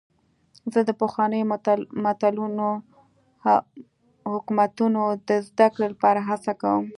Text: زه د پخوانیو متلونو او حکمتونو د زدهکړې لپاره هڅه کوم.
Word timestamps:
زه 0.73 0.79
د 0.85 0.91
پخوانیو 1.01 1.49
متلونو 2.07 2.69
او 4.25 4.29
حکمتونو 4.35 5.01
د 5.27 5.29
زدهکړې 5.47 5.87
لپاره 5.93 6.19
هڅه 6.29 6.51
کوم. 6.61 6.85